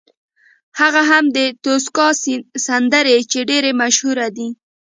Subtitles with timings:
[0.79, 2.07] هغه هم د توسکا
[2.67, 4.47] سندرې چې ډېرې مشهورې دي.